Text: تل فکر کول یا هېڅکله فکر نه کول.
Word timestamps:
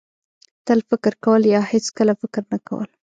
تل 0.65 0.79
فکر 0.89 1.13
کول 1.25 1.41
یا 1.53 1.61
هېڅکله 1.71 2.13
فکر 2.21 2.41
نه 2.51 2.57
کول. 2.67 2.89